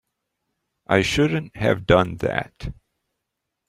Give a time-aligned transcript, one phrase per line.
[0.87, 2.73] I shouldn't have done that.